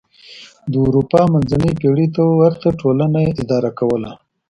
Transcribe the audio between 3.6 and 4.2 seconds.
کوله.